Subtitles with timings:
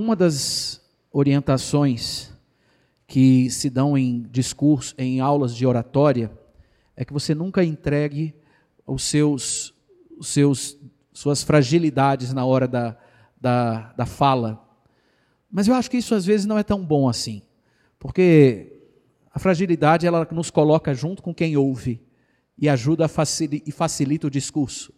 [0.00, 0.80] Uma das
[1.10, 2.32] orientações
[3.04, 6.30] que se dão em discurso, em aulas de oratória,
[6.96, 8.32] é que você nunca entregue
[8.86, 9.74] os seus,
[10.16, 10.78] os seus,
[11.12, 12.96] suas fragilidades na hora da,
[13.40, 14.64] da, da fala.
[15.50, 17.42] Mas eu acho que isso às vezes não é tão bom assim,
[17.98, 18.80] porque
[19.32, 22.00] a fragilidade ela nos coloca junto com quem ouve
[22.56, 24.94] e ajuda a facilita, e facilita o discurso.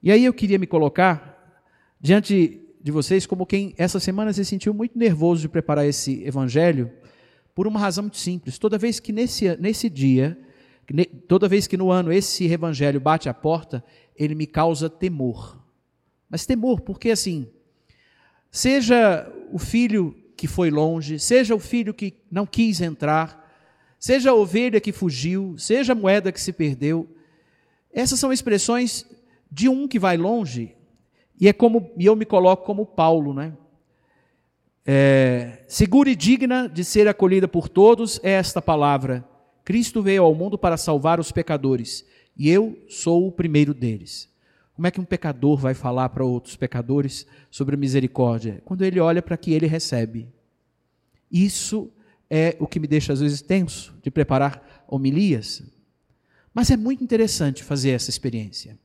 [0.00, 1.66] E aí eu queria me colocar
[2.00, 6.90] diante de vocês como quem essa semana se sentiu muito nervoso de preparar esse evangelho,
[7.54, 8.56] por uma razão muito simples.
[8.56, 10.38] Toda vez que nesse, nesse dia,
[11.26, 13.84] toda vez que no ano esse evangelho bate a porta,
[14.16, 15.60] ele me causa temor.
[16.30, 17.48] Mas temor, porque assim,
[18.50, 23.44] seja o filho que foi longe, seja o filho que não quis entrar,
[23.98, 27.08] seja a ovelha que fugiu, seja a moeda que se perdeu,
[27.92, 29.04] essas são expressões
[29.50, 30.76] de um que vai longe,
[31.40, 33.52] e é como e eu me coloco como Paulo, né?
[34.84, 39.24] É, segura e digna de ser acolhida por todos é esta palavra:
[39.64, 42.04] Cristo veio ao mundo para salvar os pecadores,
[42.36, 44.28] e eu sou o primeiro deles.
[44.74, 48.62] Como é que um pecador vai falar para outros pecadores sobre misericórdia?
[48.64, 50.28] Quando ele olha para que ele recebe.
[51.30, 51.90] Isso
[52.30, 55.62] é o que me deixa às vezes tenso de preparar homilias.
[56.54, 58.78] Mas é muito interessante fazer essa experiência.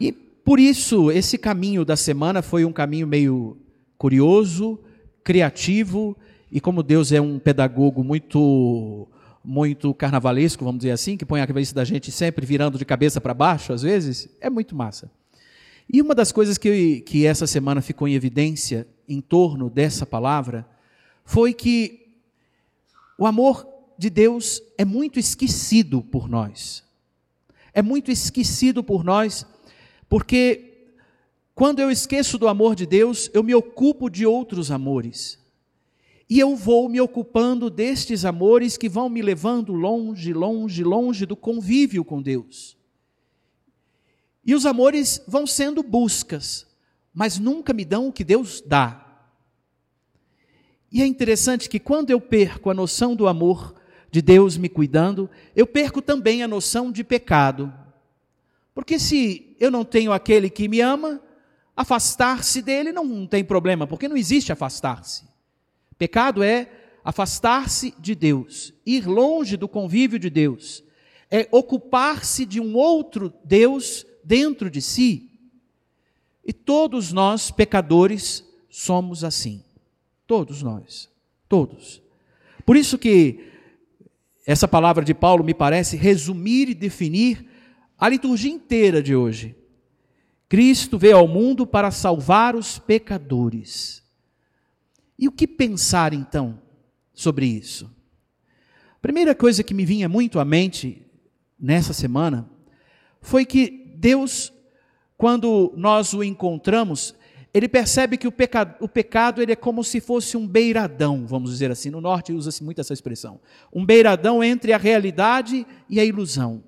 [0.00, 3.58] E por isso, esse caminho da semana foi um caminho meio
[3.98, 4.80] curioso,
[5.22, 6.16] criativo,
[6.50, 9.06] e como Deus é um pedagogo muito
[9.44, 13.20] muito carnavalesco, vamos dizer assim, que põe a cabeça da gente sempre virando de cabeça
[13.20, 15.10] para baixo, às vezes, é muito massa.
[15.86, 20.66] E uma das coisas que, que essa semana ficou em evidência em torno dessa palavra
[21.26, 22.06] foi que
[23.18, 26.82] o amor de Deus é muito esquecido por nós.
[27.74, 29.46] É muito esquecido por nós
[30.08, 30.92] porque
[31.54, 35.38] quando eu esqueço do amor de Deus, eu me ocupo de outros amores.
[36.30, 41.34] E eu vou me ocupando destes amores que vão me levando longe, longe, longe do
[41.34, 42.76] convívio com Deus.
[44.44, 46.66] E os amores vão sendo buscas,
[47.12, 49.04] mas nunca me dão o que Deus dá.
[50.92, 53.74] E é interessante que quando eu perco a noção do amor
[54.10, 57.72] de Deus me cuidando, eu perco também a noção de pecado.
[58.78, 61.20] Porque se eu não tenho aquele que me ama,
[61.76, 65.24] afastar-se dele não tem problema, porque não existe afastar-se.
[65.98, 66.70] Pecado é
[67.02, 70.84] afastar-se de Deus, ir longe do convívio de Deus,
[71.28, 75.28] é ocupar-se de um outro Deus dentro de si.
[76.46, 79.60] E todos nós, pecadores, somos assim.
[80.24, 81.10] Todos nós.
[81.48, 82.00] Todos.
[82.64, 83.44] Por isso que
[84.46, 87.57] essa palavra de Paulo me parece resumir e definir
[87.98, 89.56] a liturgia inteira de hoje.
[90.48, 94.02] Cristo veio ao mundo para salvar os pecadores.
[95.18, 96.62] E o que pensar então
[97.12, 97.90] sobre isso?
[98.92, 101.04] A primeira coisa que me vinha muito à mente
[101.58, 102.48] nessa semana
[103.20, 104.52] foi que Deus,
[105.16, 107.14] quando nós o encontramos,
[107.52, 111.50] ele percebe que o pecado, o pecado ele é como se fosse um beiradão, vamos
[111.50, 111.90] dizer assim.
[111.90, 113.40] No norte usa-se muito essa expressão.
[113.72, 116.62] Um beiradão entre a realidade e a ilusão.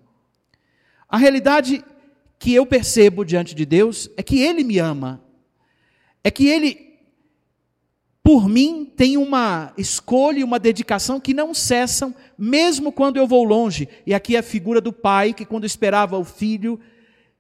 [1.11, 1.85] A realidade
[2.39, 5.21] que eu percebo diante de Deus é que Ele me ama,
[6.23, 6.99] é que Ele,
[8.23, 13.45] por mim, tem uma escolha e uma dedicação que não cessam, mesmo quando eu vou
[13.45, 13.89] longe.
[14.07, 16.79] E aqui é a figura do pai que, quando esperava o filho,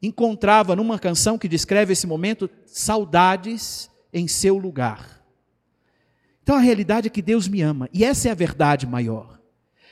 [0.02, 5.24] encontrava numa canção que descreve esse momento saudades em seu lugar.
[6.42, 9.39] Então a realidade é que Deus me ama, e essa é a verdade maior.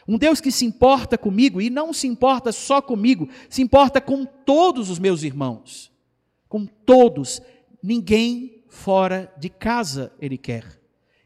[0.09, 4.25] Um Deus que se importa comigo e não se importa só comigo, se importa com
[4.25, 5.93] todos os meus irmãos.
[6.49, 7.43] Com todos.
[7.83, 10.81] Ninguém fora de casa ele quer.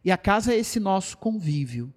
[0.05, 1.95] E a casa é esse nosso convívio.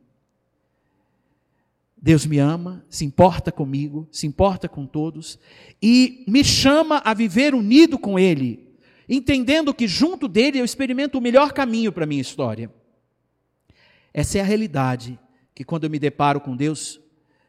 [1.98, 5.40] Deus me ama, se importa comigo, se importa com todos
[5.82, 8.78] e me chama a viver unido com Ele,
[9.10, 12.72] entendendo que junto dele eu experimento o melhor caminho para a minha história.
[14.14, 15.20] Essa é a realidade
[15.56, 17.00] que quando eu me deparo com Deus,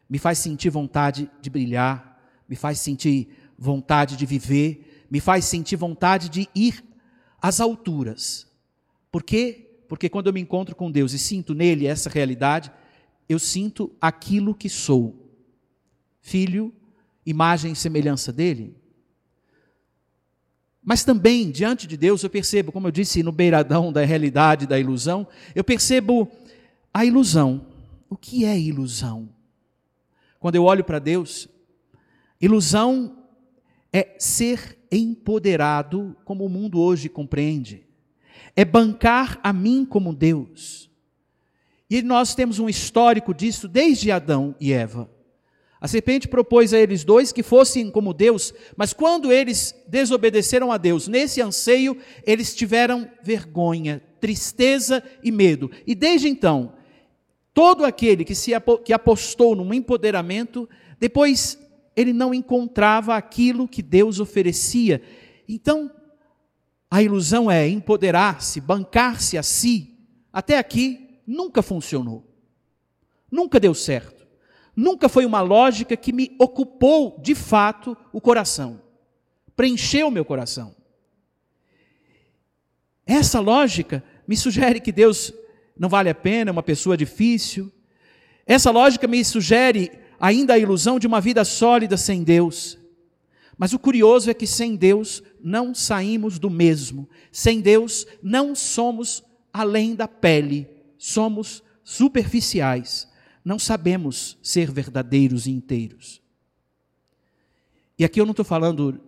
[0.09, 3.27] me faz sentir vontade de brilhar, me faz sentir
[3.59, 6.83] vontade de viver, me faz sentir vontade de ir
[7.41, 8.47] às alturas.
[9.11, 9.81] Por quê?
[9.89, 12.71] Porque quando eu me encontro com Deus e sinto nele essa realidade,
[13.27, 15.29] eu sinto aquilo que sou.
[16.21, 16.73] Filho,
[17.25, 18.75] imagem e semelhança dele.
[20.81, 24.79] Mas também, diante de Deus, eu percebo, como eu disse no beiradão da realidade, da
[24.79, 26.31] ilusão, eu percebo
[26.93, 27.65] a ilusão.
[28.09, 29.29] O que é ilusão?
[30.39, 31.49] Quando eu olho para Deus,
[32.39, 33.17] ilusão
[33.91, 37.85] é ser empoderado como o mundo hoje compreende.
[38.55, 40.89] é bancar a mim como Deus.
[41.89, 45.09] E nós temos um histórico disso desde Adão e Eva.
[45.79, 50.77] A serpente propôs a eles dois que fossem como Deus, mas quando eles desobedeceram a
[50.77, 51.95] Deus, nesse anseio,
[52.25, 55.69] eles tiveram vergonha, tristeza e medo.
[55.85, 56.73] E desde então,
[57.57, 58.51] todo aquele que se
[58.85, 60.69] que apostou num empoderamento,
[60.99, 61.57] depois
[61.95, 65.01] ele não encontrava aquilo que Deus oferecia.
[65.49, 65.89] Então,
[66.91, 69.97] a ilusão é empoderar-se, bancar-se a si.
[70.31, 72.23] Até aqui nunca funcionou.
[73.31, 74.17] Nunca deu certo
[74.77, 78.79] nunca foi uma lógica que me ocupou de fato o coração,
[79.55, 80.75] preencheu meu coração.
[83.03, 85.33] Essa lógica me sugere que Deus
[85.79, 87.71] não vale a pena, é uma pessoa difícil.
[88.45, 92.77] Essa lógica me sugere ainda a ilusão de uma vida sólida sem Deus.
[93.57, 97.09] Mas o curioso é que sem Deus não saímos do mesmo.
[97.31, 103.07] Sem Deus não somos além da pele, somos superficiais
[103.47, 106.21] não sabemos ser verdadeiros e inteiros.
[107.97, 108.99] E aqui eu não estou falando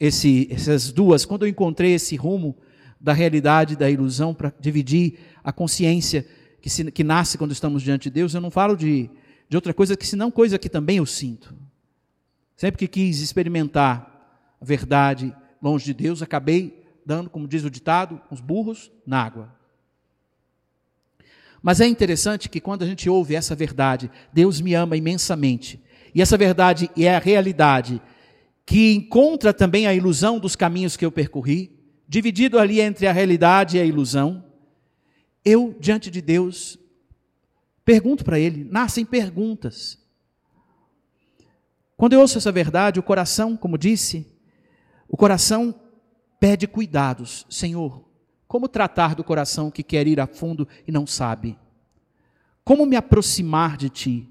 [0.00, 2.56] esse, essas duas, quando eu encontrei esse rumo
[3.02, 6.24] da realidade, da ilusão, para dividir a consciência
[6.60, 9.10] que, se, que nasce quando estamos diante de Deus, eu não falo de,
[9.48, 11.52] de outra coisa que senão coisa que também eu sinto.
[12.56, 18.20] Sempre que quis experimentar a verdade longe de Deus, acabei dando, como diz o ditado,
[18.30, 19.52] uns burros na água.
[21.60, 25.82] Mas é interessante que quando a gente ouve essa verdade, Deus me ama imensamente.
[26.14, 28.00] E essa verdade é a realidade
[28.64, 31.81] que encontra também a ilusão dos caminhos que eu percorri,
[32.12, 34.44] dividido ali entre a realidade e a ilusão.
[35.42, 36.78] Eu, diante de Deus,
[37.86, 39.98] pergunto para Ele, nascem perguntas.
[41.96, 44.30] Quando eu ouço essa verdade, o coração, como disse,
[45.08, 45.74] o coração
[46.38, 47.46] pede cuidados.
[47.48, 48.06] Senhor,
[48.46, 51.58] como tratar do coração que quer ir a fundo e não sabe?
[52.62, 54.28] Como me aproximar de ti?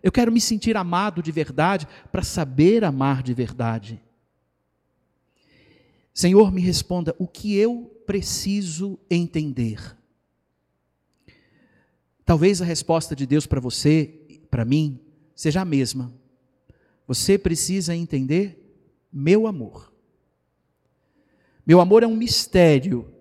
[0.00, 4.00] Eu quero me sentir amado de verdade para saber amar de verdade.
[6.12, 9.96] Senhor, me responda o que eu preciso entender.
[12.24, 15.00] Talvez a resposta de Deus para você, para mim,
[15.34, 16.12] seja a mesma.
[17.06, 18.56] Você precisa entender
[19.12, 19.92] meu amor.
[21.66, 23.12] Meu amor é um mistério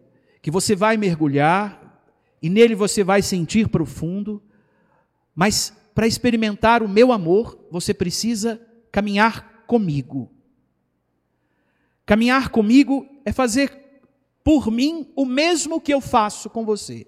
[0.42, 2.04] que você vai mergulhar
[2.42, 4.42] e nele você vai sentir profundo,
[5.36, 8.60] mas para experimentar o meu amor, você precisa
[8.92, 10.32] caminhar comigo.
[12.10, 14.02] Caminhar comigo é fazer
[14.44, 17.06] por mim o mesmo que eu faço com você: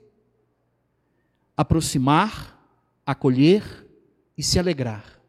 [1.58, 2.64] aproximar,
[3.04, 3.90] acolher
[4.38, 5.20] e se alegrar.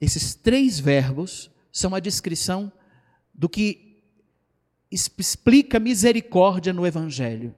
[0.00, 2.72] Esses três verbos são a descrição
[3.34, 4.02] do que
[4.90, 7.54] explica misericórdia no Evangelho: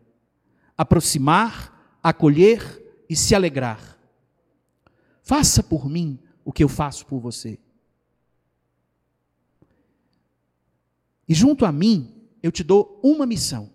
[0.77, 3.97] aproximar, acolher e se alegrar.
[5.23, 7.57] Faça por mim o que eu faço por você.
[11.33, 12.13] E junto a mim,
[12.43, 13.71] eu te dou uma missão: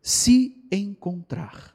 [0.00, 1.74] se encontrar.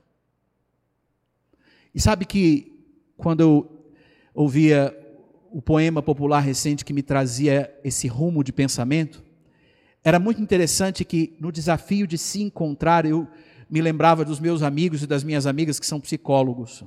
[1.93, 2.71] E sabe que
[3.17, 3.85] quando eu
[4.33, 4.97] ouvia
[5.51, 9.21] o poema popular recente que me trazia esse rumo de pensamento,
[10.01, 13.27] era muito interessante que no desafio de se encontrar, eu
[13.69, 16.81] me lembrava dos meus amigos e das minhas amigas que são psicólogos.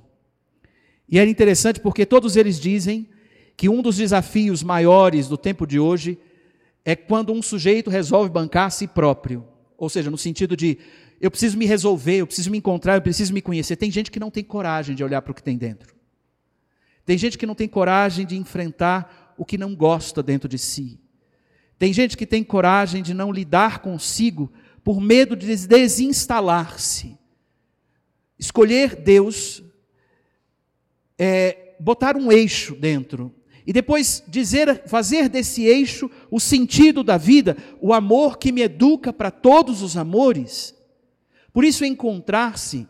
[1.07, 3.07] E era interessante porque todos eles dizem
[3.55, 6.19] que um dos desafios maiores do tempo de hoje
[6.87, 9.45] é quando um sujeito resolve bancar a si próprio.
[9.77, 10.79] Ou seja, no sentido de
[11.21, 13.75] eu preciso me resolver, eu preciso me encontrar, eu preciso me conhecer.
[13.75, 15.97] Tem gente que não tem coragem de olhar para o que tem dentro.
[17.05, 21.01] Tem gente que não tem coragem de enfrentar o que não gosta dentro de si.
[21.77, 24.53] Tem gente que tem coragem de não lidar consigo
[24.85, 27.19] por medo de desinstalar-se.
[28.39, 29.61] Escolher Deus
[31.19, 33.35] é botar um eixo dentro
[33.67, 39.13] e depois dizer, fazer desse eixo o sentido da vida, o amor que me educa
[39.13, 40.73] para todos os amores.
[41.53, 42.87] Por isso encontrar-se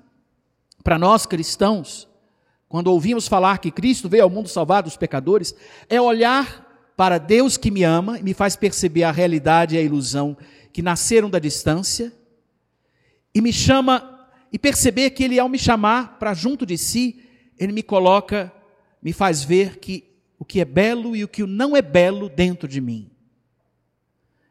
[0.85, 2.07] para nós cristãos,
[2.69, 5.55] quando ouvimos falar que Cristo veio ao mundo salvar dos pecadores,
[5.89, 9.83] é olhar para Deus que me ama e me faz perceber a realidade e a
[9.83, 10.37] ilusão
[10.73, 12.13] que nasceram da distância,
[13.35, 17.23] e me chama, e perceber que Ele, ao me chamar para junto de si,
[17.59, 18.53] Ele me coloca,
[19.03, 20.16] me faz ver que
[20.47, 23.11] que é belo e o que não é belo dentro de mim.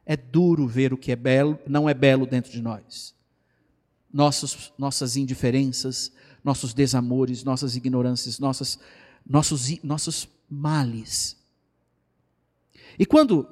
[0.05, 3.15] É duro ver o que é belo, não é belo dentro de nós.
[4.13, 6.11] Nossos, nossas indiferenças,
[6.43, 8.79] nossos desamores, nossas ignorâncias, nossas,
[9.25, 11.35] nossos, nossos males.
[12.99, 13.47] E quando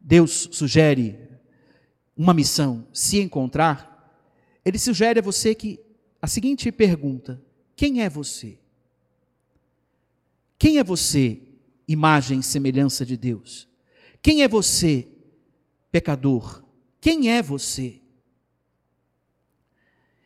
[0.00, 1.18] Deus sugere
[2.16, 3.88] uma missão, se encontrar,
[4.64, 5.80] ele sugere a você que
[6.20, 7.42] a seguinte pergunta:
[7.74, 8.58] quem é você?
[10.58, 11.40] Quem é você,
[11.88, 13.66] imagem e semelhança de Deus?
[14.22, 15.08] Quem é você,
[15.90, 16.62] pecador?
[17.00, 18.02] Quem é você?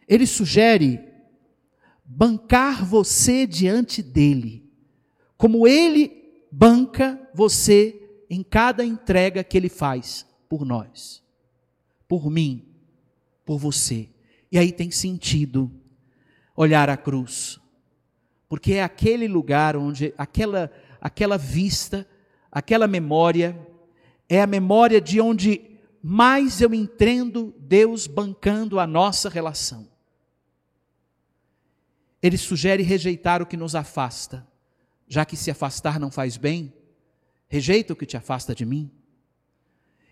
[0.09, 1.01] Ele sugere
[2.05, 4.69] bancar você diante dele,
[5.39, 11.23] como ele banca você em cada entrega que ele faz por nós,
[12.07, 12.67] por mim,
[13.45, 14.11] por você.
[14.51, 15.71] E aí tem sentido
[16.55, 17.59] olhar a cruz,
[18.49, 20.71] porque é aquele lugar onde aquela
[21.03, 22.09] aquela vista,
[22.51, 23.59] aquela memória
[24.29, 29.91] é a memória de onde mais eu entendo Deus bancando a nossa relação.
[32.23, 34.47] Ele sugere rejeitar o que nos afasta,
[35.09, 36.73] já que se afastar não faz bem,
[37.49, 38.89] rejeita o que te afasta de mim.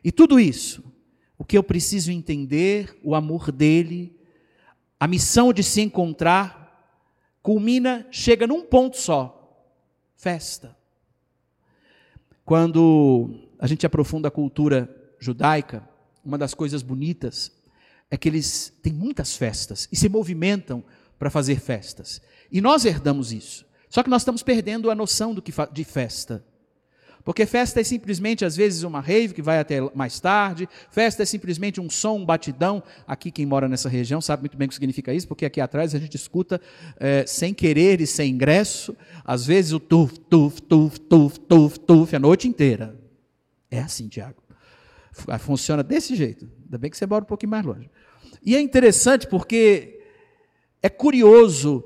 [0.02, 0.82] E tudo isso,
[1.38, 4.18] o que eu preciso entender, o amor dele,
[4.98, 6.60] a missão de se encontrar,
[7.42, 9.64] culmina, chega num ponto só:
[10.16, 10.79] festa.
[12.50, 13.30] Quando
[13.60, 15.88] a gente aprofunda a cultura judaica,
[16.24, 17.52] uma das coisas bonitas
[18.10, 20.82] é que eles têm muitas festas e se movimentam
[21.16, 22.20] para fazer festas.
[22.50, 23.64] E nós herdamos isso.
[23.88, 26.44] Só que nós estamos perdendo a noção do que de festa.
[27.24, 31.26] Porque festa é simplesmente, às vezes, uma rave que vai até mais tarde, festa é
[31.26, 32.82] simplesmente um som, um batidão.
[33.06, 35.94] Aqui, quem mora nessa região sabe muito bem o que significa isso, porque aqui atrás
[35.94, 36.60] a gente escuta
[36.98, 42.16] é, sem querer e sem ingresso, às vezes o tuf, tuf, tuf, tuf, tuf, tuf,
[42.16, 42.98] a noite inteira.
[43.70, 44.42] É assim, Tiago.
[45.40, 46.48] Funciona desse jeito.
[46.64, 47.90] Ainda bem que você mora um pouquinho mais longe.
[48.42, 50.00] E é interessante porque
[50.82, 51.84] é curioso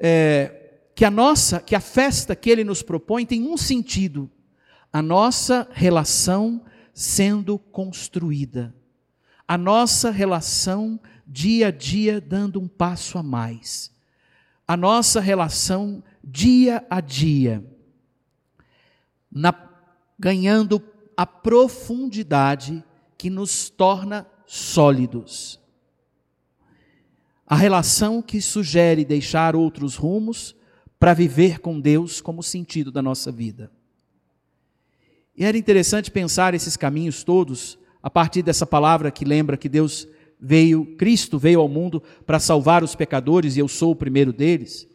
[0.00, 0.62] é,
[0.94, 4.30] que a nossa, que a festa que ele nos propõe tem um sentido:
[4.92, 8.74] a nossa relação sendo construída,
[9.48, 13.90] a nossa relação dia a dia dando um passo a mais,
[14.68, 17.64] a nossa relação dia a dia,
[19.30, 19.54] na,
[20.18, 20.82] ganhando
[21.16, 22.84] a profundidade
[23.16, 25.58] que nos torna sólidos.
[27.46, 30.54] A relação que sugere deixar outros rumos
[30.98, 33.70] para viver com Deus como sentido da nossa vida.
[35.42, 40.06] E era interessante pensar esses caminhos todos a partir dessa palavra que lembra que Deus
[40.40, 44.86] veio, Cristo veio ao mundo para salvar os pecadores e eu sou o primeiro deles.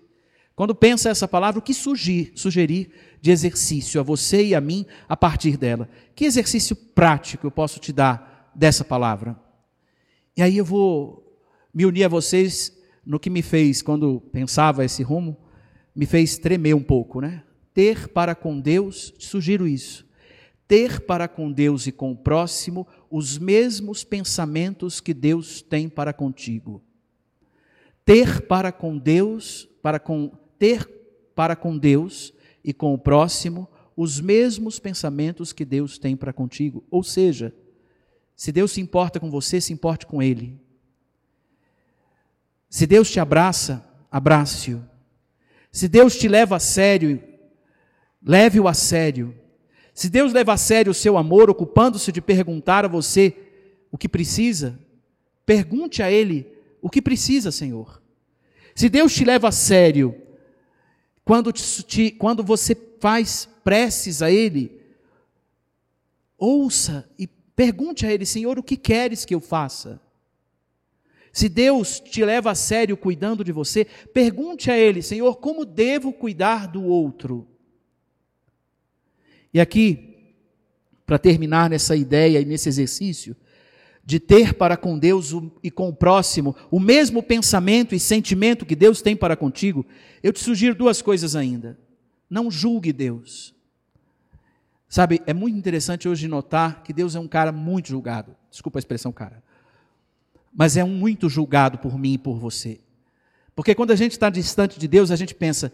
[0.55, 2.89] Quando pensa essa palavra, o que sugerir, sugerir
[3.19, 5.89] de exercício a você e a mim a partir dela?
[6.15, 9.37] Que exercício prático eu posso te dar dessa palavra?
[10.37, 11.37] E aí eu vou
[11.73, 12.71] me unir a vocês
[13.05, 15.35] no que me fez, quando pensava esse rumo,
[15.93, 17.43] me fez tremer um pouco, né?
[17.73, 20.06] Ter para com Deus, sugiro isso,
[20.67, 26.11] ter para com Deus e com o próximo os mesmos pensamentos que Deus tem para
[26.11, 26.83] contigo.
[28.03, 30.87] Ter para com Deus, para com ter
[31.35, 32.33] para com Deus
[32.63, 36.83] e com o próximo os mesmos pensamentos que Deus tem para contigo.
[36.91, 37.53] Ou seja,
[38.35, 40.59] se Deus se importa com você, se importe com Ele.
[42.69, 44.83] Se Deus te abraça, abrace-o.
[45.71, 47.21] Se Deus te leva a sério,
[48.21, 49.33] leve-o a sério.
[49.97, 53.35] Se Deus leva a sério o seu amor, ocupando-se de perguntar a você
[53.91, 54.79] o que precisa,
[55.43, 56.45] pergunte a Ele
[56.79, 57.99] o que precisa, Senhor.
[58.75, 60.15] Se Deus te leva a sério,
[61.25, 64.79] quando, te, quando você faz preces a Ele,
[66.37, 69.99] ouça e pergunte a Ele, Senhor, o que queres que eu faça?
[71.33, 76.13] Se Deus te leva a sério cuidando de você, pergunte a Ele, Senhor, como devo
[76.13, 77.47] cuidar do outro?
[79.53, 80.15] E aqui,
[81.05, 83.35] para terminar nessa ideia e nesse exercício,
[84.03, 88.75] de ter para com Deus e com o próximo o mesmo pensamento e sentimento que
[88.75, 89.85] Deus tem para contigo,
[90.23, 91.77] eu te sugiro duas coisas ainda.
[92.29, 93.53] Não julgue Deus.
[94.89, 98.35] Sabe, é muito interessante hoje notar que Deus é um cara muito julgado.
[98.49, 99.43] Desculpa a expressão cara
[100.57, 102.79] mas é um muito julgado por mim e por você.
[103.55, 105.71] Porque quando a gente está distante de Deus, a gente pensa,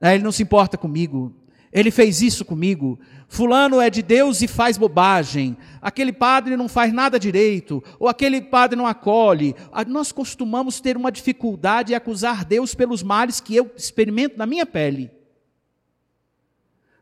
[0.00, 1.34] ah, ele não se importa comigo,
[1.74, 6.92] ele fez isso comigo, fulano é de Deus e faz bobagem, aquele padre não faz
[6.92, 9.56] nada direito, ou aquele padre não acolhe.
[9.72, 14.46] Ah, nós costumamos ter uma dificuldade em acusar Deus pelos males que eu experimento na
[14.46, 15.10] minha pele.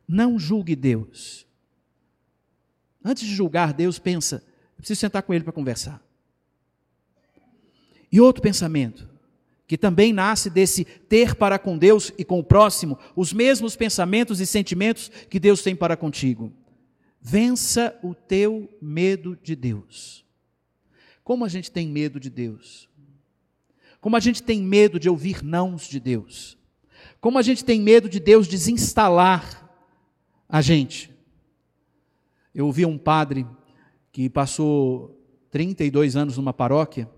[0.08, 1.46] Não julgue Deus.
[3.04, 6.02] Antes de julgar Deus, pensa, eu preciso sentar com ele para conversar.
[8.10, 9.06] E outro pensamento,
[9.72, 14.38] que também nasce desse ter para com Deus e com o próximo os mesmos pensamentos
[14.38, 16.52] e sentimentos que Deus tem para contigo.
[17.18, 20.26] Vença o teu medo de Deus.
[21.24, 22.86] Como a gente tem medo de Deus?
[23.98, 26.58] Como a gente tem medo de ouvir nãos de Deus.
[27.18, 29.72] Como a gente tem medo de Deus desinstalar
[30.50, 31.10] a gente.
[32.54, 33.46] Eu ouvi um padre
[34.12, 35.18] que passou
[35.50, 37.08] 32 anos numa paróquia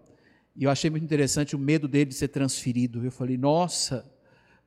[0.56, 3.04] e eu achei muito interessante o medo dele de ser transferido.
[3.04, 4.08] Eu falei, nossa,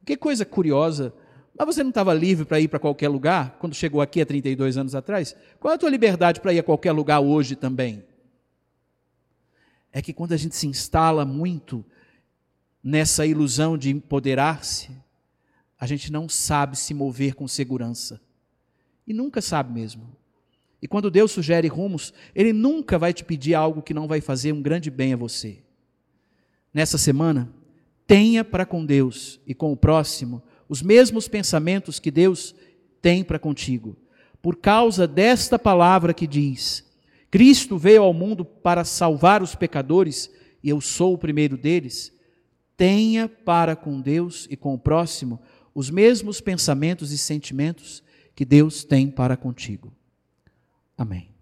[0.06, 1.14] que coisa curiosa.
[1.58, 4.78] Mas você não estava livre para ir para qualquer lugar quando chegou aqui há 32
[4.78, 5.36] anos atrás?
[5.60, 8.04] Qual é a tua liberdade para ir a qualquer lugar hoje também?
[9.92, 11.84] É que quando a gente se instala muito
[12.84, 14.92] nessa ilusão de empoderar-se,
[15.80, 18.22] a gente não sabe se mover com segurança.
[19.06, 20.16] E nunca sabe mesmo.
[20.82, 24.52] E quando Deus sugere rumos, Ele nunca vai te pedir algo que não vai fazer
[24.52, 25.64] um grande bem a você.
[26.74, 27.52] Nessa semana,
[28.06, 32.54] tenha para com Deus e com o próximo os mesmos pensamentos que Deus
[33.02, 33.96] tem para contigo.
[34.42, 36.86] Por causa desta palavra que diz:
[37.30, 40.32] Cristo veio ao mundo para salvar os pecadores,
[40.64, 42.14] e eu sou o primeiro deles.
[42.76, 45.40] Tenha para com Deus e com o próximo
[45.74, 48.04] os mesmos pensamentos e sentimentos
[48.36, 49.92] que Deus tem para contigo.
[50.98, 51.37] Amém.